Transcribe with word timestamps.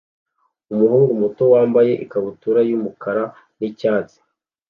Umuhungu 0.73 1.11
muto 1.21 1.43
wambaye 1.53 1.91
ikabutura 2.05 2.59
y'umukara 2.69 3.23
n'icyatsi 3.57 4.17